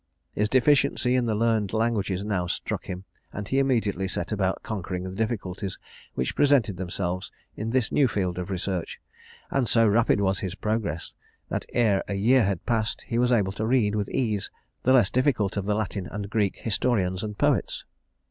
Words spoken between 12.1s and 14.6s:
year had passed, he was able to read with ease